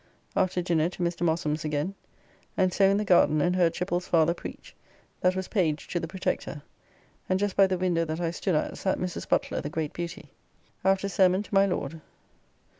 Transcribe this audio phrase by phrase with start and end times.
[0.35, 1.21] After dinner to Mr.
[1.21, 1.93] Mossum's again,
[2.57, 4.75] and so in the garden, and heard Chippell's father preach,
[5.19, 6.63] that was Page to the Protector,
[7.29, 9.29] and just by the window that I stood at sat Mrs.
[9.29, 10.31] Butler, the great beauty.
[10.83, 12.01] After sermon to my Lord.